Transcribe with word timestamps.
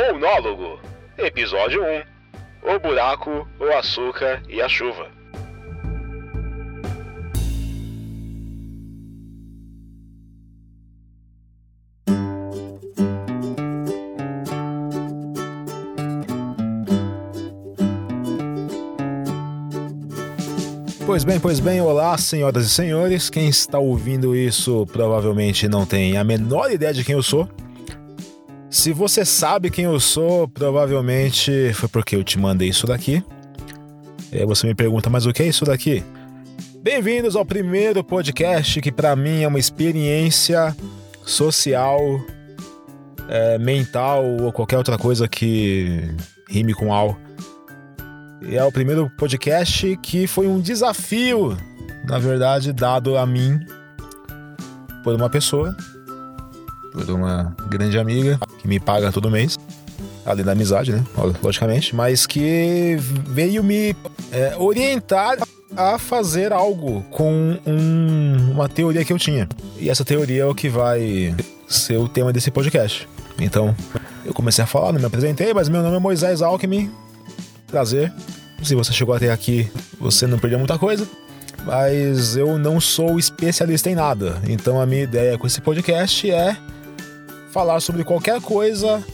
Monólogo, 0.00 0.80
Episódio 1.18 1.82
1 2.64 2.74
O 2.74 2.78
Buraco, 2.78 3.46
o 3.60 3.64
Açúcar 3.76 4.42
e 4.48 4.62
a 4.62 4.66
Chuva. 4.66 5.08
Pois 21.04 21.24
bem, 21.24 21.38
pois 21.38 21.60
bem, 21.60 21.82
olá, 21.82 22.16
senhoras 22.16 22.64
e 22.64 22.70
senhores. 22.70 23.28
Quem 23.28 23.50
está 23.50 23.78
ouvindo 23.78 24.34
isso 24.34 24.86
provavelmente 24.86 25.68
não 25.68 25.84
tem 25.84 26.16
a 26.16 26.24
menor 26.24 26.72
ideia 26.72 26.94
de 26.94 27.04
quem 27.04 27.14
eu 27.14 27.22
sou. 27.22 27.46
Se 28.70 28.92
você 28.92 29.24
sabe 29.24 29.68
quem 29.68 29.86
eu 29.86 29.98
sou, 29.98 30.46
provavelmente 30.46 31.72
foi 31.74 31.88
porque 31.88 32.14
eu 32.14 32.22
te 32.22 32.38
mandei 32.38 32.68
isso 32.68 32.86
daqui. 32.86 33.20
E 34.30 34.38
aí 34.38 34.46
você 34.46 34.64
me 34.64 34.76
pergunta, 34.76 35.10
mas 35.10 35.26
o 35.26 35.32
que 35.32 35.42
é 35.42 35.48
isso 35.48 35.64
daqui? 35.64 36.04
Bem-vindos 36.80 37.34
ao 37.34 37.44
primeiro 37.44 38.04
podcast 38.04 38.80
que 38.80 38.92
para 38.92 39.16
mim 39.16 39.42
é 39.42 39.48
uma 39.48 39.58
experiência 39.58 40.74
social, 41.26 42.00
é, 43.28 43.58
mental 43.58 44.24
ou 44.40 44.52
qualquer 44.52 44.78
outra 44.78 44.96
coisa 44.96 45.26
que 45.26 46.08
rime 46.48 46.72
com 46.72 46.94
al 46.94 47.18
é 48.42 48.62
o 48.62 48.70
primeiro 48.70 49.10
podcast 49.18 49.98
que 50.00 50.28
foi 50.28 50.46
um 50.46 50.60
desafio, 50.60 51.56
na 52.04 52.18
verdade, 52.18 52.72
dado 52.72 53.16
a 53.16 53.26
mim 53.26 53.58
por 55.02 55.14
uma 55.14 55.28
pessoa, 55.28 55.76
por 56.92 57.08
uma 57.10 57.54
grande 57.68 57.98
amiga 57.98 58.38
que 58.58 58.68
me 58.68 58.80
paga 58.80 59.12
todo 59.12 59.30
mês, 59.30 59.58
além 60.24 60.44
da 60.44 60.52
amizade, 60.52 60.92
né? 60.92 61.04
Logicamente, 61.42 61.94
mas 61.94 62.26
que 62.26 62.96
veio 63.26 63.62
me 63.62 63.94
é, 64.32 64.54
orientar 64.58 65.38
a 65.76 65.98
fazer 65.98 66.52
algo 66.52 67.02
com 67.10 67.58
um, 67.66 68.50
uma 68.52 68.68
teoria 68.68 69.04
que 69.04 69.12
eu 69.12 69.18
tinha. 69.18 69.48
E 69.78 69.88
essa 69.88 70.04
teoria 70.04 70.42
é 70.42 70.46
o 70.46 70.54
que 70.54 70.68
vai 70.68 71.34
ser 71.68 71.96
o 71.96 72.08
tema 72.08 72.32
desse 72.32 72.50
podcast. 72.50 73.08
Então, 73.38 73.74
eu 74.24 74.34
comecei 74.34 74.62
a 74.62 74.66
falar, 74.66 74.92
não 74.92 75.00
me 75.00 75.06
apresentei, 75.06 75.54
mas 75.54 75.68
meu 75.68 75.82
nome 75.82 75.96
é 75.96 76.00
Moisés 76.00 76.42
Alckmin. 76.42 76.90
Prazer. 77.68 78.12
Se 78.62 78.74
você 78.74 78.92
chegou 78.92 79.14
até 79.14 79.30
aqui, 79.30 79.70
você 79.98 80.26
não 80.26 80.38
perdeu 80.38 80.58
muita 80.58 80.78
coisa. 80.78 81.08
Mas 81.64 82.36
eu 82.36 82.58
não 82.58 82.80
sou 82.80 83.18
especialista 83.18 83.88
em 83.90 83.94
nada. 83.94 84.40
Então 84.48 84.80
a 84.80 84.86
minha 84.86 85.02
ideia 85.02 85.38
com 85.38 85.46
esse 85.46 85.60
podcast 85.60 86.30
é 86.30 86.56
falar 87.50 87.80
sobre 87.80 88.04
qualquer 88.04 88.40
coisa 88.40 89.04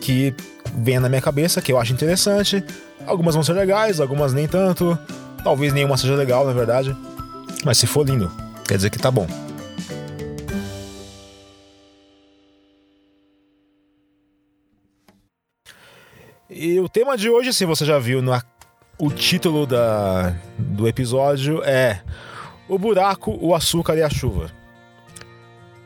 que 0.00 0.34
venha 0.74 1.00
na 1.00 1.08
minha 1.08 1.22
cabeça, 1.22 1.62
que 1.62 1.72
eu 1.72 1.78
acho 1.78 1.92
interessante. 1.92 2.62
Algumas 3.06 3.34
vão 3.34 3.42
ser 3.42 3.52
legais, 3.52 4.00
algumas 4.00 4.32
nem 4.32 4.46
tanto. 4.46 4.98
Talvez 5.42 5.72
nenhuma 5.72 5.96
seja 5.96 6.14
legal, 6.14 6.44
na 6.46 6.52
verdade. 6.52 6.94
Mas 7.64 7.78
se 7.78 7.86
for 7.86 8.06
lindo, 8.06 8.30
quer 8.66 8.76
dizer 8.76 8.90
que 8.90 8.98
tá 8.98 9.10
bom. 9.10 9.26
E 16.48 16.78
o 16.80 16.88
tema 16.88 17.16
de 17.16 17.30
hoje, 17.30 17.54
se 17.54 17.64
você 17.64 17.84
já 17.84 17.98
viu 17.98 18.20
no, 18.20 18.32
o 18.98 19.10
título 19.10 19.66
da, 19.66 20.34
do 20.58 20.86
episódio, 20.86 21.62
é 21.64 22.02
O 22.68 22.78
Buraco, 22.78 23.38
o 23.40 23.54
Açúcar 23.54 23.96
e 23.96 24.02
a 24.02 24.10
Chuva. 24.10 24.59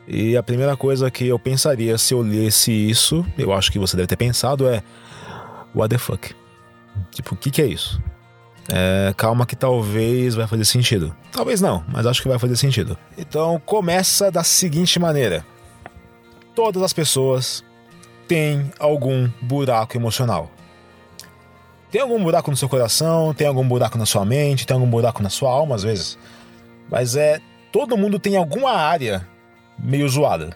E 0.07 0.37
a 0.37 0.43
primeira 0.43 0.77
coisa 0.77 1.09
que 1.09 1.27
eu 1.27 1.39
pensaria 1.39 1.97
se 1.97 2.13
eu 2.13 2.21
lesse 2.21 2.71
isso, 2.71 3.25
eu 3.37 3.51
acho 3.51 3.71
que 3.71 3.79
você 3.79 3.97
deve 3.97 4.07
ter 4.07 4.15
pensado, 4.15 4.67
é 4.67 4.83
What 5.75 5.89
the 5.89 5.97
fuck? 5.97 6.33
Tipo, 7.11 7.35
o 7.35 7.37
que, 7.37 7.51
que 7.51 7.61
é 7.61 7.65
isso? 7.65 8.01
É, 8.69 9.13
calma 9.17 9.45
que 9.45 9.55
talvez 9.55 10.33
vai 10.33 10.47
fazer 10.47 10.65
sentido. 10.65 11.15
Talvez 11.31 11.59
não, 11.59 11.83
mas 11.87 12.05
acho 12.05 12.21
que 12.21 12.29
vai 12.29 12.39
fazer 12.39 12.55
sentido. 12.55 12.97
Então 13.17 13.61
começa 13.65 14.31
da 14.31 14.43
seguinte 14.43 14.97
maneira: 14.99 15.45
todas 16.55 16.81
as 16.81 16.93
pessoas 16.93 17.63
têm 18.27 18.71
algum 18.79 19.29
buraco 19.41 19.97
emocional. 19.97 20.49
Tem 21.91 22.01
algum 22.01 22.21
buraco 22.23 22.49
no 22.49 22.57
seu 22.57 22.67
coração, 22.67 23.33
tem 23.33 23.47
algum 23.47 23.67
buraco 23.67 23.97
na 23.97 24.05
sua 24.05 24.25
mente, 24.25 24.65
tem 24.65 24.73
algum 24.73 24.89
buraco 24.89 25.21
na 25.21 25.29
sua 25.29 25.51
alma 25.51 25.75
às 25.75 25.83
vezes. 25.83 26.17
Mas 26.89 27.15
é. 27.15 27.39
Todo 27.71 27.97
mundo 27.97 28.17
tem 28.17 28.37
alguma 28.37 28.71
área 28.71 29.27
meio 29.77 30.07
zoada. 30.07 30.55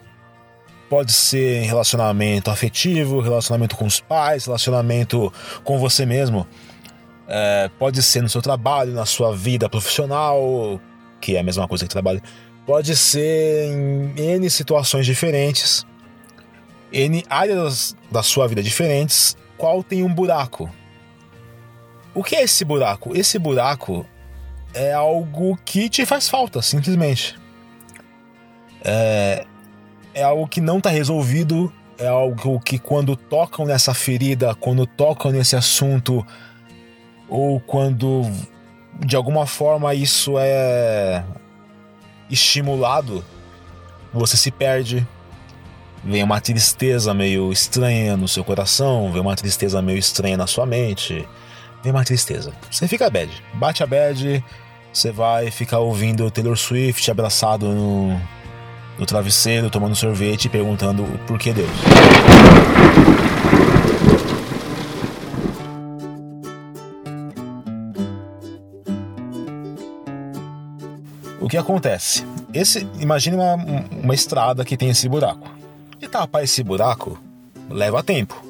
Pode 0.88 1.12
ser 1.12 1.62
em 1.62 1.66
relacionamento 1.66 2.50
afetivo, 2.50 3.20
relacionamento 3.20 3.76
com 3.76 3.84
os 3.84 4.00
pais, 4.00 4.46
relacionamento 4.46 5.32
com 5.62 5.78
você 5.78 6.04
mesmo. 6.04 6.46
É, 7.28 7.70
pode 7.78 8.02
ser 8.02 8.22
no 8.22 8.28
seu 8.28 8.42
trabalho, 8.42 8.92
na 8.92 9.06
sua 9.06 9.34
vida 9.34 9.68
profissional, 9.68 10.80
que 11.20 11.36
é 11.36 11.40
a 11.40 11.42
mesma 11.44 11.68
coisa 11.68 11.84
que 11.84 11.90
trabalho. 11.90 12.20
Pode 12.66 12.96
ser 12.96 13.66
em 13.66 14.12
N 14.16 14.50
situações 14.50 15.06
diferentes, 15.06 15.86
N 16.92 17.24
áreas 17.30 17.96
da 18.10 18.22
sua 18.22 18.48
vida 18.48 18.62
diferentes, 18.62 19.36
qual 19.56 19.84
tem 19.84 20.02
um 20.02 20.12
buraco. 20.12 20.68
O 22.12 22.24
que 22.24 22.34
é 22.34 22.42
esse 22.42 22.64
buraco? 22.64 23.16
Esse 23.16 23.38
buraco 23.38 24.04
é 24.74 24.92
algo 24.92 25.56
que 25.64 25.88
te 25.88 26.04
faz 26.04 26.28
falta, 26.28 26.60
simplesmente. 26.60 27.38
É, 28.84 29.44
é 30.14 30.22
algo 30.22 30.46
que 30.48 30.60
não 30.60 30.78
está 30.78 30.90
resolvido, 30.90 31.72
é 31.98 32.06
algo 32.06 32.60
que 32.60 32.78
quando 32.78 33.16
tocam 33.16 33.66
nessa 33.66 33.92
ferida, 33.94 34.54
quando 34.54 34.86
tocam 34.86 35.30
nesse 35.30 35.56
assunto, 35.56 36.26
ou 37.28 37.60
quando 37.60 38.22
de 39.04 39.16
alguma 39.16 39.46
forma 39.46 39.94
isso 39.94 40.34
é 40.38 41.24
estimulado, 42.28 43.24
você 44.12 44.36
se 44.36 44.50
perde. 44.50 45.06
Vem 46.02 46.22
uma 46.22 46.40
tristeza 46.40 47.12
meio 47.12 47.52
estranha 47.52 48.16
no 48.16 48.26
seu 48.26 48.42
coração, 48.42 49.12
vem 49.12 49.20
uma 49.20 49.36
tristeza 49.36 49.82
meio 49.82 49.98
estranha 49.98 50.36
na 50.36 50.46
sua 50.46 50.64
mente 50.64 51.26
vem 51.82 51.92
uma 51.92 52.04
tristeza. 52.04 52.52
Você 52.70 52.86
fica 52.86 53.08
bad. 53.10 53.30
Bate 53.54 53.82
a 53.82 53.86
bad, 53.86 54.44
você 54.92 55.10
vai 55.10 55.50
ficar 55.50 55.78
ouvindo 55.78 56.30
Taylor 56.30 56.56
Swift 56.56 57.10
abraçado 57.10 57.66
no, 57.66 58.20
no 58.98 59.06
travesseiro, 59.06 59.70
tomando 59.70 59.96
sorvete 59.96 60.46
e 60.46 60.48
perguntando 60.48 61.04
por 61.26 61.38
que 61.38 61.52
Deus. 61.52 61.70
O 71.40 71.48
que 71.48 71.56
acontece? 71.56 72.24
Esse, 72.52 72.86
imagine 72.98 73.36
uma, 73.36 73.54
uma 73.54 74.14
estrada 74.14 74.64
que 74.64 74.76
tem 74.76 74.90
esse 74.90 75.08
buraco. 75.08 75.50
E 76.00 76.06
tapar 76.06 76.44
esse 76.44 76.62
buraco 76.62 77.18
leva 77.68 78.02
tempo. 78.02 78.44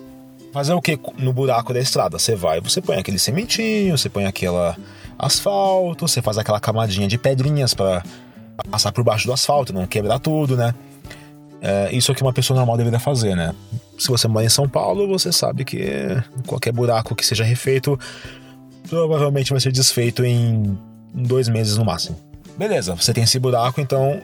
Fazer 0.52 0.74
o 0.74 0.82
que 0.82 0.98
no 1.16 1.32
buraco 1.32 1.72
da 1.72 1.78
estrada? 1.78 2.18
Você 2.18 2.34
vai, 2.34 2.60
você 2.60 2.80
põe 2.80 2.96
aquele 2.96 3.18
sementinho, 3.18 3.96
você 3.96 4.08
põe 4.08 4.24
aquela 4.24 4.76
asfalto, 5.18 6.08
você 6.08 6.20
faz 6.20 6.38
aquela 6.38 6.58
camadinha 6.58 7.06
de 7.06 7.16
pedrinhas 7.16 7.74
para 7.74 8.02
passar 8.68 8.92
por 8.92 9.04
baixo 9.04 9.26
do 9.26 9.32
asfalto, 9.32 9.72
não 9.72 9.86
quebrar 9.86 10.18
tudo, 10.18 10.56
né? 10.56 10.74
É, 11.62 11.94
isso 11.94 12.10
é 12.10 12.12
o 12.12 12.16
que 12.16 12.22
uma 12.22 12.32
pessoa 12.32 12.56
normal 12.56 12.76
deveria 12.76 12.98
fazer, 12.98 13.36
né? 13.36 13.54
Se 13.98 14.08
você 14.08 14.26
mora 14.26 14.46
em 14.46 14.48
São 14.48 14.68
Paulo, 14.68 15.06
você 15.06 15.30
sabe 15.30 15.64
que 15.64 15.82
qualquer 16.46 16.72
buraco 16.72 17.14
que 17.14 17.24
seja 17.24 17.44
refeito 17.44 17.98
provavelmente 18.88 19.50
vai 19.50 19.60
ser 19.60 19.70
desfeito 19.70 20.24
em 20.24 20.76
dois 21.12 21.48
meses 21.48 21.76
no 21.76 21.84
máximo. 21.84 22.18
Beleza, 22.56 22.94
você 22.94 23.12
tem 23.12 23.24
esse 23.24 23.38
buraco, 23.38 23.80
então 23.80 24.20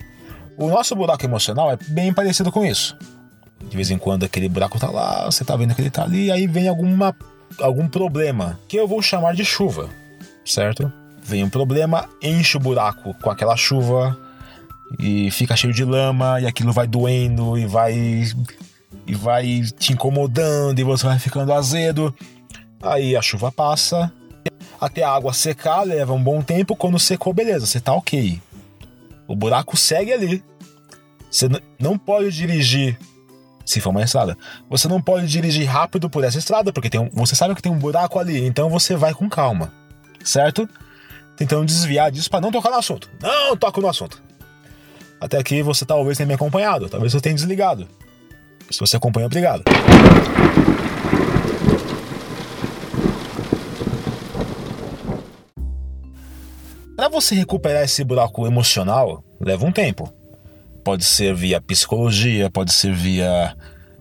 o 0.56 0.68
nosso 0.68 0.94
buraco 0.96 1.24
emocional 1.24 1.70
é 1.70 1.78
bem 1.88 2.12
parecido 2.12 2.50
com 2.50 2.64
isso. 2.64 2.96
De 3.68 3.76
vez 3.76 3.90
em 3.90 3.98
quando 3.98 4.24
aquele 4.24 4.48
buraco 4.48 4.78
tá 4.78 4.90
lá, 4.90 5.26
você 5.26 5.44
tá 5.44 5.56
vendo 5.56 5.74
que 5.74 5.82
ele 5.82 5.90
tá 5.90 6.04
ali, 6.04 6.30
aí 6.30 6.46
vem 6.46 6.68
alguma, 6.68 7.14
algum 7.60 7.86
problema, 7.86 8.58
que 8.66 8.76
eu 8.76 8.88
vou 8.88 9.02
chamar 9.02 9.34
de 9.34 9.44
chuva, 9.44 9.88
certo? 10.44 10.90
Vem 11.22 11.44
um 11.44 11.50
problema, 11.50 12.08
enche 12.22 12.56
o 12.56 12.60
buraco 12.60 13.14
com 13.20 13.30
aquela 13.30 13.56
chuva 13.56 14.16
e 14.98 15.30
fica 15.30 15.56
cheio 15.56 15.72
de 15.72 15.84
lama 15.84 16.40
e 16.40 16.46
aquilo 16.46 16.72
vai 16.72 16.86
doendo 16.86 17.58
e 17.58 17.66
vai 17.66 18.24
e 19.06 19.14
vai 19.14 19.62
te 19.78 19.92
incomodando 19.92 20.78
e 20.78 20.84
você 20.84 21.06
vai 21.06 21.18
ficando 21.18 21.52
azedo. 21.52 22.14
Aí 22.82 23.16
a 23.16 23.22
chuva 23.22 23.50
passa, 23.50 24.12
até 24.80 25.02
a 25.02 25.10
água 25.10 25.32
secar, 25.32 25.82
leva 25.82 26.12
um 26.12 26.22
bom 26.22 26.42
tempo. 26.42 26.76
Quando 26.76 26.98
secou, 26.98 27.32
beleza, 27.32 27.66
você 27.66 27.80
tá 27.80 27.92
ok. 27.92 28.40
O 29.26 29.34
buraco 29.34 29.76
segue 29.76 30.12
ali. 30.12 30.42
Você 31.30 31.48
não 31.78 31.98
pode 31.98 32.30
dirigir 32.30 32.98
se 33.64 33.80
for 33.80 33.90
uma 33.90 34.02
estrada. 34.02 34.38
Você 34.70 34.86
não 34.86 35.02
pode 35.02 35.26
dirigir 35.26 35.66
rápido 35.66 36.08
por 36.08 36.22
essa 36.22 36.38
estrada, 36.38 36.72
porque 36.72 36.88
tem 36.88 37.00
um, 37.00 37.10
você 37.12 37.34
sabe 37.34 37.54
que 37.54 37.60
tem 37.62 37.72
um 37.72 37.78
buraco 37.78 38.18
ali, 38.18 38.46
então 38.46 38.70
você 38.70 38.94
vai 38.94 39.12
com 39.12 39.28
calma, 39.28 39.72
certo? 40.24 40.68
Tentando 41.36 41.66
desviar 41.66 42.10
disso 42.12 42.30
para 42.30 42.40
não 42.40 42.52
tocar 42.52 42.70
no 42.70 42.78
assunto. 42.78 43.10
Não 43.20 43.56
toco 43.56 43.80
no 43.80 43.88
assunto. 43.88 44.22
Até 45.20 45.38
aqui 45.38 45.62
você 45.62 45.84
talvez 45.84 46.16
tenha 46.16 46.26
me 46.26 46.34
acompanhado, 46.34 46.88
talvez 46.88 47.12
você 47.12 47.20
tenha 47.20 47.34
desligado. 47.34 47.88
Se 48.70 48.80
você 48.80 48.96
acompanha, 48.96 49.26
obrigado. 49.26 49.62
Para 56.96 57.08
você 57.08 57.34
recuperar 57.34 57.82
esse 57.82 58.02
buraco 58.02 58.46
emocional, 58.46 59.22
leva 59.40 59.64
um 59.64 59.72
tempo. 59.72 60.12
Pode 60.82 61.04
ser 61.04 61.34
via 61.34 61.60
psicologia, 61.60 62.50
pode 62.50 62.72
ser 62.72 62.92
via 62.92 63.56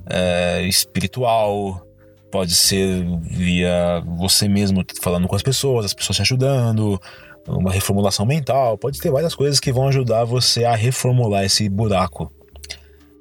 é, 0.07 0.61
espiritual, 0.63 1.85
pode 2.31 2.56
ser 2.56 3.06
via 3.21 4.01
você 4.18 4.47
mesmo 4.47 4.83
falando 5.01 5.27
com 5.27 5.35
as 5.35 5.44
pessoas, 5.44 5.85
as 5.85 5.94
pessoas 5.94 6.18
te 6.18 6.21
ajudando, 6.21 7.00
uma 7.47 7.71
reformulação 7.71 8.25
mental, 8.25 8.77
pode 8.77 9.00
ter 9.00 9.12
várias 9.12 9.36
coisas 9.36 9.59
que 9.59 9.71
vão 9.71 9.88
ajudar 9.88 10.25
você 10.25 10.65
a 10.65 10.75
reformular 10.75 11.44
esse 11.44 11.69
buraco. 11.69 12.31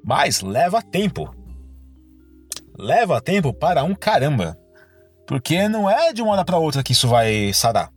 Mas 0.02 0.40
leva 0.40 0.82
tempo. 0.82 1.34
Leva 2.78 3.20
tempo 3.20 3.52
para 3.52 3.84
um 3.84 3.94
caramba. 3.94 4.58
Porque 5.26 5.68
não 5.68 5.88
é 5.88 6.12
de 6.12 6.22
uma 6.22 6.32
hora 6.32 6.44
para 6.44 6.58
outra 6.58 6.82
que 6.82 6.92
isso 6.92 7.08
vai 7.08 7.52
sarar. 7.52 7.90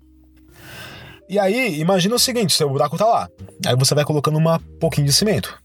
E 1.29 1.37
aí, 1.37 1.79
imagina 1.79 2.15
o 2.15 2.19
seguinte: 2.19 2.53
seu 2.53 2.69
buraco 2.69 2.97
tá 2.97 3.05
lá. 3.05 3.29
Aí 3.65 3.75
você 3.75 3.93
vai 3.93 4.05
colocando 4.05 4.37
um 4.39 4.59
pouquinho 4.79 5.07
de 5.07 5.13
cimento. 5.13 5.61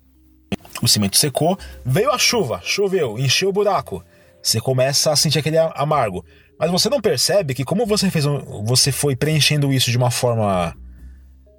O 0.83 0.89
cimento 0.89 1.17
secou, 1.17 1.57
veio 1.85 2.11
a 2.11 2.19
chuva, 2.19 2.61
choveu, 2.65 3.17
encheu 3.19 3.51
o 3.51 3.53
buraco. 3.53 4.03
Você 4.43 4.61
começa 4.61 5.13
a 5.13 5.17
sentir 5.17 5.39
aquele 5.39 5.59
amargo. 5.59 6.25
Mas 6.59 6.71
você 6.71 6.89
não 6.89 7.01
percebe 7.01 7.55
que, 7.55 7.65
como 7.65 7.87
você 7.87 8.11
fez 8.11 8.27
um, 8.27 8.65
você 8.65 8.91
foi 8.91 9.17
preenchendo 9.17 9.73
isso 9.73 9.91
de 9.91 9.97
uma 9.97 10.11
forma 10.11 10.77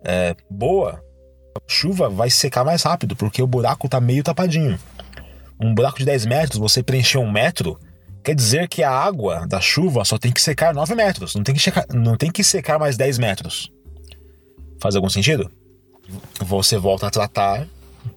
é, 0.03 0.35
boa, 0.49 1.01
a 1.55 1.61
chuva 1.67 2.09
vai 2.09 2.29
secar 2.29 2.63
mais 2.63 2.83
rápido, 2.83 3.15
porque 3.15 3.41
o 3.41 3.47
buraco 3.47 3.87
tá 3.87 3.99
meio 3.99 4.23
tapadinho. 4.23 4.77
Um 5.59 5.73
buraco 5.73 5.99
de 5.99 6.05
10 6.05 6.25
metros, 6.25 6.59
você 6.59 6.83
preencheu 6.83 7.21
um 7.21 7.31
metro, 7.31 7.79
quer 8.23 8.35
dizer 8.35 8.67
que 8.67 8.83
a 8.83 8.91
água 8.91 9.45
da 9.47 9.61
chuva 9.61 10.03
só 10.03 10.17
tem 10.17 10.31
que 10.31 10.41
secar 10.41 10.73
9 10.73 10.95
metros, 10.95 11.35
não 11.35 11.43
tem 11.43 11.55
que, 11.55 11.61
checar, 11.61 11.85
não 11.93 12.17
tem 12.17 12.31
que 12.31 12.43
secar 12.43 12.79
mais 12.79 12.97
10 12.97 13.17
metros. 13.17 13.71
Faz 14.79 14.95
algum 14.95 15.09
sentido? 15.09 15.49
Você 16.39 16.77
volta 16.77 17.07
a 17.07 17.11
tratar 17.11 17.65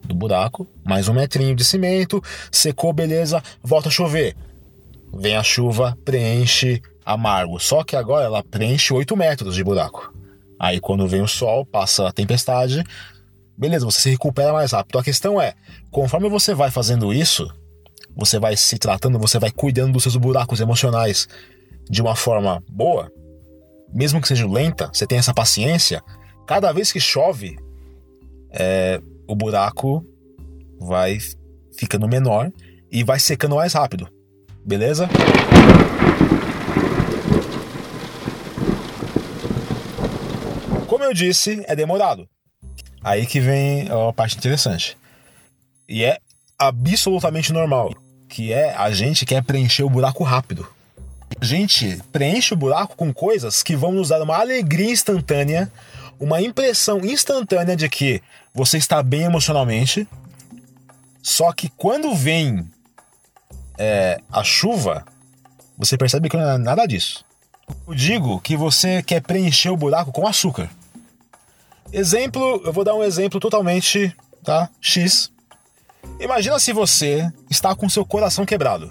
do 0.02 0.14
buraco, 0.14 0.66
mais 0.84 1.08
um 1.08 1.14
metrinho 1.14 1.54
de 1.54 1.64
cimento, 1.64 2.22
secou, 2.50 2.92
beleza, 2.92 3.42
volta 3.62 3.88
a 3.88 3.92
chover. 3.92 4.34
Vem 5.18 5.36
a 5.36 5.42
chuva, 5.42 5.96
preenche 6.04 6.82
amargo. 7.04 7.58
Só 7.58 7.82
que 7.82 7.96
agora 7.96 8.26
ela 8.26 8.42
preenche 8.42 8.92
8 8.92 9.16
metros 9.16 9.54
de 9.54 9.64
buraco. 9.64 10.12
Aí 10.58 10.80
quando 10.80 11.08
vem 11.08 11.22
o 11.22 11.28
sol, 11.28 11.64
passa 11.64 12.08
a 12.08 12.12
tempestade, 12.12 12.82
beleza, 13.56 13.84
você 13.84 14.00
se 14.00 14.10
recupera 14.10 14.52
mais 14.52 14.72
rápido. 14.72 14.98
A 14.98 15.04
questão 15.04 15.40
é, 15.40 15.54
conforme 15.90 16.28
você 16.28 16.54
vai 16.54 16.70
fazendo 16.70 17.12
isso, 17.12 17.48
você 18.16 18.38
vai 18.38 18.56
se 18.56 18.78
tratando, 18.78 19.18
você 19.18 19.38
vai 19.38 19.50
cuidando 19.50 19.92
dos 19.92 20.02
seus 20.02 20.16
buracos 20.16 20.60
emocionais 20.60 21.28
de 21.88 22.02
uma 22.02 22.16
forma 22.16 22.62
boa, 22.68 23.10
mesmo 23.92 24.20
que 24.20 24.28
seja 24.28 24.46
lenta, 24.46 24.90
você 24.92 25.06
tem 25.06 25.18
essa 25.18 25.32
paciência, 25.32 26.02
cada 26.46 26.72
vez 26.72 26.90
que 26.90 26.98
chove, 26.98 27.56
é, 28.50 29.00
o 29.28 29.34
buraco 29.34 30.04
vai 30.78 31.18
ficando 31.78 32.08
menor 32.08 32.50
e 32.90 33.04
vai 33.04 33.20
secando 33.20 33.56
mais 33.56 33.74
rápido. 33.74 34.08
Beleza? 34.66 35.08
Como 40.88 41.04
eu 41.04 41.14
disse, 41.14 41.64
é 41.68 41.76
demorado. 41.76 42.28
Aí 43.02 43.24
que 43.24 43.38
vem 43.38 43.88
a 43.88 44.12
parte 44.12 44.36
interessante. 44.36 44.96
E 45.88 46.04
é 46.04 46.18
absolutamente 46.58 47.52
normal, 47.52 47.94
que 48.28 48.52
é 48.52 48.74
a 48.74 48.90
gente 48.90 49.24
quer 49.24 49.42
preencher 49.44 49.84
o 49.84 49.90
buraco 49.90 50.24
rápido. 50.24 50.68
A 51.40 51.44
gente 51.44 52.02
preenche 52.10 52.52
o 52.52 52.56
buraco 52.56 52.96
com 52.96 53.12
coisas 53.12 53.62
que 53.62 53.76
vão 53.76 53.92
nos 53.92 54.08
dar 54.08 54.20
uma 54.20 54.36
alegria 54.36 54.90
instantânea 54.90 55.70
uma 56.18 56.40
impressão 56.40 57.04
instantânea 57.04 57.76
de 57.76 57.88
que 57.88 58.22
você 58.54 58.78
está 58.78 59.02
bem 59.02 59.22
emocionalmente. 59.22 60.08
Só 61.22 61.52
que 61.52 61.68
quando 61.68 62.14
vem 62.14 62.66
é, 63.78 64.20
a 64.30 64.42
chuva, 64.42 65.04
você 65.76 65.96
percebe 65.96 66.28
que 66.28 66.36
não 66.36 66.48
é 66.48 66.58
nada 66.58 66.86
disso. 66.86 67.24
Eu 67.86 67.94
digo 67.94 68.40
que 68.40 68.56
você 68.56 69.02
quer 69.02 69.20
preencher 69.20 69.70
o 69.70 69.76
buraco 69.76 70.12
com 70.12 70.26
açúcar. 70.26 70.70
Exemplo, 71.92 72.62
eu 72.64 72.72
vou 72.72 72.84
dar 72.84 72.94
um 72.94 73.02
exemplo 73.02 73.40
totalmente, 73.40 74.14
tá? 74.42 74.68
X. 74.80 75.30
Imagina 76.20 76.58
se 76.58 76.72
você 76.72 77.30
está 77.50 77.74
com 77.74 77.88
seu 77.88 78.04
coração 78.04 78.46
quebrado. 78.46 78.90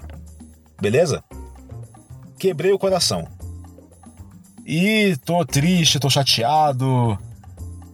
Beleza? 0.80 1.24
Quebrei 2.38 2.72
o 2.72 2.78
coração. 2.78 3.26
E 4.64 5.16
tô 5.24 5.44
triste, 5.44 6.00
tô 6.00 6.10
chateado, 6.10 7.18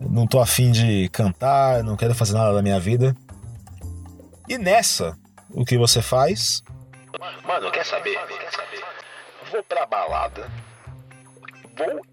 não 0.01 0.27
tô 0.27 0.41
afim 0.41 0.71
de 0.73 1.09
cantar, 1.11 1.85
não 1.85 1.97
quero 1.97 2.15
fazer 2.15 2.33
nada 2.33 2.53
da 2.53 2.63
minha 2.63 2.81
vida. 2.81 3.17
E 4.49 4.59
nessa, 4.59 5.17
o 5.51 5.65
que 5.65 5.79
você 5.79 6.03
faz? 6.03 6.63
Mano, 7.45 7.71
quer 7.71 7.87
saber? 7.87 8.19
Vou 9.51 9.63
pra 9.63 9.87
balada, 9.87 10.51
vou 11.77 12.05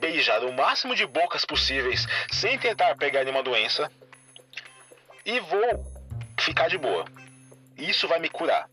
beijar 0.00 0.44
o 0.44 0.52
máximo 0.52 0.94
de 0.94 1.06
bocas 1.06 1.44
possíveis 1.44 2.06
sem 2.32 2.58
tentar 2.58 2.96
pegar 2.96 3.22
nenhuma 3.22 3.42
doença 3.42 3.90
e 5.24 5.38
vou 5.40 5.84
ficar 6.38 6.68
de 6.68 6.78
boa. 6.78 7.04
Isso 7.76 8.08
vai 8.08 8.18
me 8.18 8.28
curar. 8.28 8.68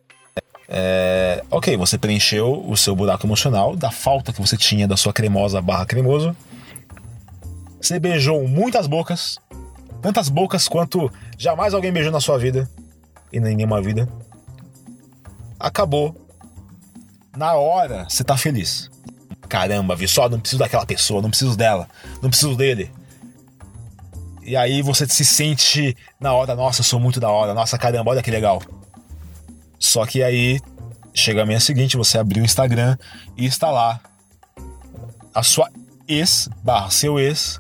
É, 0.68 1.44
ok, 1.50 1.78
você 1.78 1.98
preencheu 1.98 2.64
o 2.68 2.76
seu 2.76 2.96
buraco 2.96 3.26
emocional 3.26 3.76
da 3.76 3.92
falta 3.92 4.34
que 4.34 4.42
você 4.42 4.58
tinha 4.58 4.88
da 4.88 4.98
sua 4.98 5.14
cremosa 5.14 5.62
barra 5.62 5.86
cremoso. 5.86 6.36
Você 7.80 8.00
beijou 8.00 8.48
muitas 8.48 8.88
bocas, 8.88 9.40
tantas 10.02 10.28
bocas 10.28 10.68
quanto 10.68 11.12
jamais 11.38 11.74
alguém 11.74 11.92
beijou 11.92 12.12
na 12.12 12.20
sua 12.20 12.38
vida 12.38 12.70
e 13.32 13.40
nem 13.40 13.56
nenhuma 13.56 13.82
vida. 13.82 14.10
Acabou. 15.60 16.16
Na 17.36 17.54
hora, 17.54 18.06
você 18.10 18.24
tá 18.24 18.36
feliz. 18.36 18.90
Caramba, 19.48 19.96
vi 19.96 20.08
só, 20.08 20.28
não 20.28 20.40
preciso 20.40 20.60
daquela 20.60 20.86
pessoa, 20.86 21.22
não 21.22 21.30
preciso 21.30 21.56
dela, 21.56 21.88
não 22.22 22.30
preciso 22.30 22.56
dele. 22.56 22.92
E 24.44 24.56
aí 24.56 24.82
você 24.82 25.08
se 25.08 25.26
sente 25.26 25.96
na 26.20 26.34
hora, 26.34 26.56
nossa, 26.56 26.84
sou 26.84 27.00
muito 27.00 27.20
da 27.20 27.30
hora, 27.30 27.54
nossa, 27.54 27.78
caramba, 27.78 28.12
olha 28.12 28.24
que 28.24 28.32
legal. 28.32 28.62
Só 29.80 30.06
que 30.06 30.24
aí 30.24 30.60
chega 31.14 31.44
a 31.44 31.46
manhã 31.46 31.60
seguinte, 31.60 31.98
você 31.98 32.18
abriu 32.18 32.42
o 32.42 32.46
Instagram 32.46 32.98
e 33.36 33.46
está 33.46 33.70
lá 33.70 34.00
a 35.34 35.44
sua 35.44 35.70
ex 36.08 36.50
barra 36.64 36.90
seu 36.90 37.20
ex 37.20 37.60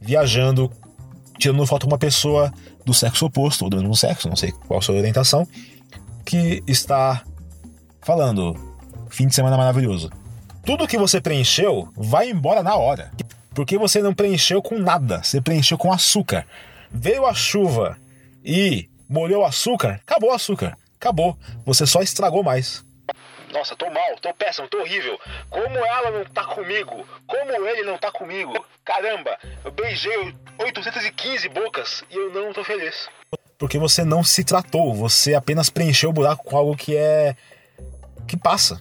viajando, 0.00 0.70
tirando 1.38 1.66
foto 1.66 1.86
com 1.86 1.92
uma 1.92 1.98
pessoa 1.98 2.52
do 2.84 2.92
sexo 2.92 3.26
oposto, 3.26 3.62
ou 3.62 3.70
do 3.70 3.76
mesmo 3.76 3.94
sexo, 3.94 4.28
não 4.28 4.36
sei 4.36 4.50
qual 4.50 4.80
a 4.80 4.82
sua 4.82 4.96
orientação, 4.96 5.46
que 6.32 6.64
está 6.66 7.22
falando 8.00 8.56
fim 9.10 9.26
de 9.26 9.34
semana 9.34 9.54
maravilhoso. 9.54 10.10
Tudo 10.64 10.88
que 10.88 10.96
você 10.96 11.20
preencheu 11.20 11.92
vai 11.94 12.30
embora 12.30 12.62
na 12.62 12.74
hora. 12.74 13.10
Porque 13.54 13.76
você 13.76 14.00
não 14.00 14.14
preencheu 14.14 14.62
com 14.62 14.78
nada, 14.78 15.22
você 15.22 15.42
preencheu 15.42 15.76
com 15.76 15.92
açúcar. 15.92 16.46
Veio 16.90 17.26
a 17.26 17.34
chuva 17.34 17.98
e 18.42 18.88
molhou 19.06 19.42
o 19.42 19.44
açúcar, 19.44 20.00
acabou 20.06 20.30
o 20.30 20.32
açúcar. 20.32 20.74
Acabou. 20.98 21.36
Você 21.66 21.84
só 21.84 22.00
estragou 22.00 22.42
mais. 22.42 22.82
Nossa, 23.52 23.76
tô 23.76 23.90
mal, 23.90 24.16
tô 24.22 24.32
péssimo, 24.32 24.68
tô 24.68 24.80
horrível. 24.80 25.20
Como 25.50 25.76
ela 25.76 26.12
não 26.12 26.24
tá 26.24 26.44
comigo? 26.44 27.06
Como 27.26 27.68
ele 27.68 27.82
não 27.82 27.98
tá 27.98 28.10
comigo? 28.10 28.54
Caramba, 28.86 29.38
eu 29.62 29.70
beijei 29.70 30.34
815 30.58 31.50
bocas 31.50 32.02
e 32.10 32.16
eu 32.16 32.32
não 32.32 32.54
tô 32.54 32.64
feliz. 32.64 33.06
Porque 33.58 33.78
você 33.78 34.04
não 34.04 34.24
se 34.24 34.42
tratou, 34.42 34.94
você 34.94 35.34
apenas 35.34 35.70
preencheu 35.70 36.10
o 36.10 36.12
buraco 36.12 36.44
com 36.44 36.56
algo 36.56 36.76
que 36.76 36.96
é. 36.96 37.36
que 38.26 38.36
passa. 38.36 38.80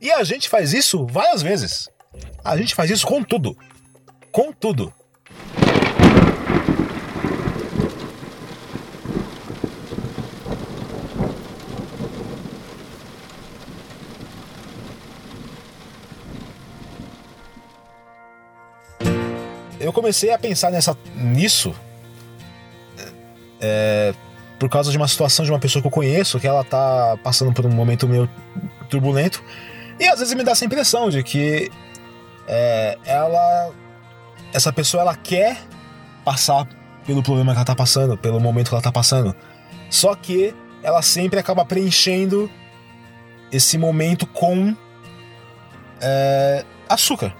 E 0.00 0.10
a 0.10 0.22
gente 0.24 0.48
faz 0.48 0.72
isso 0.72 1.06
várias 1.06 1.42
vezes. 1.42 1.88
A 2.44 2.56
gente 2.56 2.74
faz 2.74 2.90
isso 2.90 3.06
com 3.06 3.22
tudo. 3.22 3.56
Com 4.32 4.52
tudo. 4.52 4.92
eu 19.90 19.92
comecei 19.92 20.30
a 20.30 20.38
pensar 20.38 20.70
nessa, 20.70 20.96
nisso 21.16 21.74
é, 23.60 24.14
por 24.58 24.68
causa 24.68 24.90
de 24.90 24.96
uma 24.96 25.08
situação 25.08 25.44
de 25.44 25.50
uma 25.50 25.58
pessoa 25.58 25.80
que 25.80 25.88
eu 25.88 25.92
conheço, 25.92 26.38
que 26.40 26.46
ela 26.46 26.64
tá 26.64 27.16
passando 27.22 27.52
por 27.52 27.64
um 27.66 27.70
momento 27.70 28.08
meio 28.08 28.28
turbulento. 28.88 29.42
E 29.98 30.06
às 30.06 30.18
vezes 30.18 30.34
me 30.34 30.42
dá 30.42 30.52
essa 30.52 30.64
impressão 30.64 31.10
de 31.10 31.22
que 31.22 31.70
é, 32.46 32.98
ela. 33.04 33.70
Essa 34.52 34.72
pessoa 34.72 35.02
ela 35.02 35.14
quer 35.14 35.58
passar 36.24 36.66
pelo 37.06 37.22
problema 37.22 37.52
que 37.52 37.58
ela 37.58 37.64
tá 37.64 37.74
passando, 37.76 38.16
pelo 38.16 38.40
momento 38.40 38.68
que 38.68 38.74
ela 38.74 38.82
tá 38.82 38.92
passando. 38.92 39.34
Só 39.88 40.14
que 40.14 40.54
ela 40.82 41.02
sempre 41.02 41.38
acaba 41.38 41.64
preenchendo 41.64 42.50
esse 43.52 43.76
momento 43.78 44.26
com 44.26 44.74
é, 46.00 46.64
açúcar. 46.88 47.34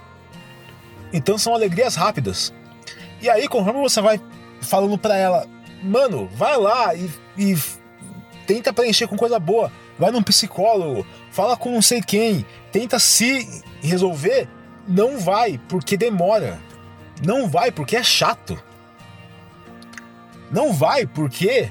Então 1.13 1.37
são 1.37 1.53
alegrias 1.53 1.95
rápidas. 1.95 2.53
E 3.21 3.29
aí, 3.29 3.47
conforme 3.47 3.81
você 3.81 4.01
vai 4.01 4.19
falando 4.61 4.97
pra 4.97 5.17
ela, 5.17 5.45
mano, 5.81 6.29
vai 6.33 6.57
lá 6.57 6.95
e, 6.95 7.09
e 7.37 7.57
tenta 8.45 8.73
preencher 8.73 9.07
com 9.07 9.17
coisa 9.17 9.39
boa, 9.39 9.71
vai 9.97 10.11
num 10.11 10.23
psicólogo, 10.23 11.05
fala 11.31 11.55
com 11.55 11.71
não 11.71 11.81
sei 11.81 12.01
quem, 12.01 12.45
tenta 12.71 12.99
se 12.99 13.63
resolver, 13.81 14.47
não 14.87 15.19
vai, 15.19 15.59
porque 15.69 15.95
demora. 15.95 16.59
Não 17.23 17.47
vai, 17.47 17.71
porque 17.71 17.95
é 17.95 18.03
chato. 18.03 18.61
Não 20.51 20.73
vai, 20.73 21.05
porque 21.05 21.69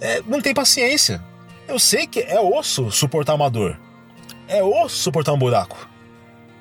é, 0.00 0.22
não 0.26 0.40
tem 0.40 0.54
paciência. 0.54 1.22
Eu 1.66 1.78
sei 1.78 2.06
que 2.06 2.20
é 2.20 2.40
osso 2.40 2.90
suportar 2.90 3.34
uma 3.34 3.50
dor. 3.50 3.78
É 4.46 4.62
osso 4.62 4.96
suportar 4.96 5.32
um 5.32 5.38
buraco. 5.38 5.88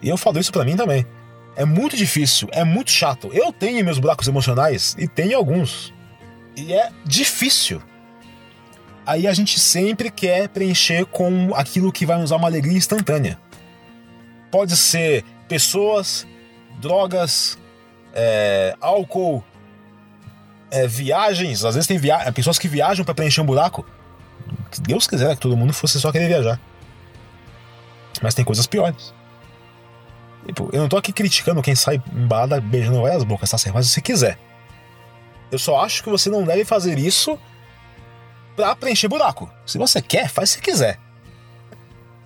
E 0.01 0.09
eu 0.09 0.17
falo 0.17 0.39
isso 0.39 0.51
para 0.51 0.65
mim 0.65 0.75
também. 0.75 1.05
É 1.55 1.65
muito 1.65 1.95
difícil, 1.95 2.47
é 2.51 2.63
muito 2.63 2.91
chato. 2.91 3.29
Eu 3.33 3.51
tenho 3.51 3.83
meus 3.83 3.97
buracos 3.99 4.27
emocionais 4.27 4.95
e 4.97 5.07
tenho 5.07 5.37
alguns. 5.37 5.93
E 6.57 6.73
é 6.73 6.89
difícil. 7.05 7.81
Aí 9.05 9.27
a 9.27 9.33
gente 9.33 9.59
sempre 9.59 10.09
quer 10.09 10.49
preencher 10.49 11.05
com 11.05 11.53
aquilo 11.53 11.91
que 11.91 12.05
vai 12.05 12.17
nos 12.17 12.31
dar 12.31 12.37
uma 12.37 12.47
alegria 12.47 12.75
instantânea. 12.75 13.39
Pode 14.51 14.75
ser 14.75 15.23
pessoas, 15.47 16.25
drogas, 16.79 17.57
é, 18.11 18.75
álcool, 18.81 19.43
é, 20.71 20.87
viagens. 20.87 21.63
Às 21.63 21.75
vezes 21.75 21.87
tem 21.87 21.99
via 21.99 22.31
pessoas 22.33 22.57
que 22.57 22.67
viajam 22.67 23.05
para 23.05 23.13
preencher 23.13 23.39
um 23.39 23.45
buraco. 23.45 23.85
Se 24.71 24.81
Deus 24.81 25.05
quiser 25.05 25.35
que 25.35 25.41
todo 25.41 25.55
mundo 25.55 25.73
fosse 25.73 25.99
só 26.01 26.11
querer 26.11 26.27
viajar. 26.27 26.59
Mas 28.21 28.33
tem 28.33 28.43
coisas 28.43 28.65
piores. 28.65 29.13
Tipo, 30.47 30.69
eu 30.73 30.81
não 30.81 30.89
tô 30.89 30.97
aqui 30.97 31.13
criticando 31.13 31.61
quem 31.61 31.75
sai 31.75 32.01
embalada 32.11 32.59
beijando 32.59 33.01
várias 33.01 33.23
bocas, 33.23 33.49
tá? 33.49 33.57
Você 33.57 33.71
faz 33.71 33.87
se 33.87 34.01
quiser. 34.01 34.39
Eu 35.51 35.59
só 35.59 35.81
acho 35.81 36.03
que 36.03 36.09
você 36.09 36.29
não 36.29 36.43
deve 36.43 36.65
fazer 36.65 36.97
isso 36.97 37.37
para 38.55 38.75
preencher 38.75 39.07
buraco. 39.07 39.49
Se 39.65 39.77
você 39.77 40.01
quer, 40.01 40.29
faz 40.29 40.51
se 40.51 40.61
quiser. 40.61 40.99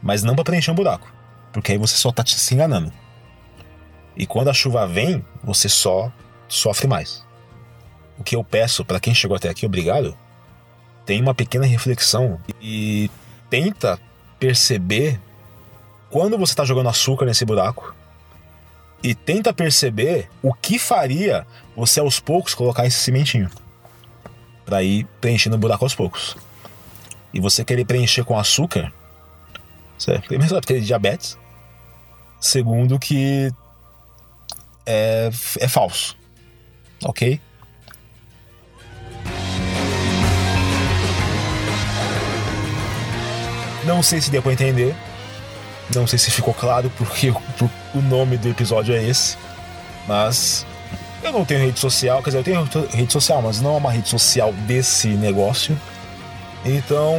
Mas 0.01 0.23
não 0.23 0.35
para 0.35 0.43
preencher 0.43 0.71
um 0.71 0.75
buraco. 0.75 1.11
Porque 1.51 1.73
aí 1.73 1.77
você 1.77 1.95
só 1.95 2.11
tá 2.11 2.23
se 2.25 2.53
enganando. 2.53 2.91
E 4.15 4.25
quando 4.25 4.49
a 4.49 4.53
chuva 4.53 4.87
vem, 4.87 5.23
você 5.43 5.69
só 5.69 6.11
sofre 6.47 6.87
mais. 6.87 7.25
O 8.17 8.23
que 8.23 8.35
eu 8.35 8.43
peço 8.43 8.83
para 8.85 8.99
quem 8.99 9.13
chegou 9.13 9.35
até 9.35 9.49
aqui, 9.49 9.65
obrigado, 9.65 10.17
tem 11.05 11.21
uma 11.21 11.33
pequena 11.33 11.65
reflexão 11.65 12.39
e 12.61 13.09
tenta 13.49 13.99
perceber 14.39 15.19
quando 16.09 16.37
você 16.37 16.53
está 16.53 16.63
jogando 16.63 16.89
açúcar 16.89 17.25
nesse 17.25 17.45
buraco 17.45 17.95
e 19.03 19.15
tenta 19.15 19.53
perceber 19.53 20.29
o 20.41 20.53
que 20.53 20.77
faria 20.77 21.45
você 21.75 21.99
aos 21.99 22.19
poucos 22.19 22.53
colocar 22.53 22.85
esse 22.85 22.97
cimentinho 22.97 23.49
para 24.65 24.83
ir 24.83 25.05
preenchendo 25.19 25.55
o 25.55 25.59
buraco 25.59 25.83
aos 25.83 25.95
poucos. 25.95 26.37
E 27.33 27.39
você 27.39 27.63
querer 27.63 27.85
preencher 27.85 28.23
com 28.23 28.37
açúcar, 28.37 28.93
você, 29.97 30.19
primeiro 30.19 30.47
você 30.47 30.53
vai 30.53 30.61
ter 30.61 30.81
diabetes, 30.81 31.37
segundo 32.39 32.99
que 32.99 33.51
é, 34.85 35.29
é 35.59 35.67
falso, 35.67 36.17
ok? 37.03 37.39
Não 43.85 44.03
sei 44.03 44.21
se 44.21 44.29
deu 44.29 44.43
para 44.43 44.53
entender, 44.53 44.95
não 45.99 46.07
sei 46.07 46.19
se 46.19 46.31
ficou 46.31 46.53
claro 46.53 46.91
porque 46.97 47.33
o 47.93 48.01
nome 48.01 48.37
do 48.37 48.49
episódio 48.49 48.95
é 48.95 49.03
esse, 49.03 49.37
mas 50.07 50.65
eu 51.23 51.31
não 51.31 51.45
tenho 51.45 51.59
rede 51.59 51.79
social, 51.79 52.21
quer 52.23 52.31
dizer, 52.31 52.39
eu 52.39 52.43
tenho 52.43 52.87
rede 52.89 53.13
social, 53.13 53.41
mas 53.41 53.61
não 53.61 53.75
é 53.75 53.77
uma 53.77 53.91
rede 53.91 54.09
social 54.09 54.51
desse 54.53 55.07
negócio. 55.09 55.77
Então, 56.63 57.15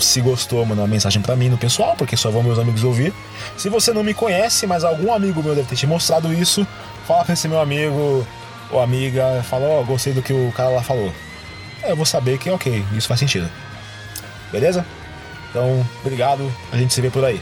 se 0.00 0.20
gostou, 0.20 0.66
manda 0.66 0.80
uma 0.80 0.88
mensagem 0.88 1.22
para 1.22 1.36
mim 1.36 1.48
no 1.48 1.56
pessoal, 1.56 1.94
porque 1.96 2.16
só 2.16 2.30
vão 2.30 2.42
meus 2.42 2.58
amigos 2.58 2.82
ouvir. 2.82 3.14
Se 3.56 3.68
você 3.68 3.92
não 3.92 4.02
me 4.02 4.12
conhece, 4.12 4.66
mas 4.66 4.82
algum 4.82 5.12
amigo 5.12 5.42
meu 5.42 5.54
deve 5.54 5.68
ter 5.68 5.76
te 5.76 5.86
mostrado 5.86 6.32
isso, 6.32 6.66
fala 7.06 7.24
pra 7.24 7.34
esse 7.34 7.46
meu 7.46 7.60
amigo 7.60 8.26
ou 8.70 8.82
amiga, 8.82 9.42
fala, 9.48 9.66
ó, 9.66 9.80
oh, 9.80 9.84
gostei 9.84 10.12
do 10.12 10.20
que 10.20 10.32
o 10.32 10.52
cara 10.52 10.70
lá 10.70 10.82
falou. 10.82 11.12
Eu 11.84 11.96
vou 11.96 12.04
saber 12.04 12.38
que, 12.38 12.50
ok, 12.50 12.84
isso 12.96 13.06
faz 13.06 13.20
sentido. 13.20 13.48
Beleza? 14.50 14.84
Então, 15.50 15.84
obrigado, 16.00 16.50
a 16.70 16.76
gente 16.76 16.92
se 16.92 17.00
vê 17.00 17.10
por 17.10 17.24
aí. 17.24 17.40